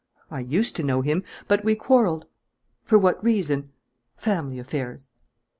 "I 0.31 0.39
used 0.39 0.75
to 0.77 0.83
know 0.83 1.01
him, 1.03 1.23
but 1.47 1.63
we 1.63 1.75
quarrelled." 1.75 2.25
"For 2.81 2.97
what 2.97 3.23
reason?" 3.23 3.69
"Family 4.17 4.57
affairs." 4.57 5.09